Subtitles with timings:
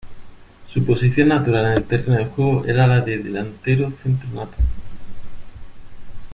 [0.67, 4.55] Su posición natural en el terreno de juego era la de delantero centro nato.